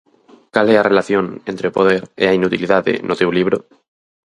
[0.53, 3.57] Cal e a relación entre o poder e a inutilidade no teu libro?